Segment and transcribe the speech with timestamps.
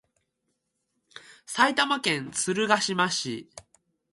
[1.45, 3.51] 埼玉県鶴ヶ島市